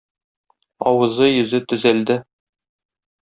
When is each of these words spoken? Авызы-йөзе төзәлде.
Авызы-йөзе 0.91 1.59
төзәлде. 1.73 2.17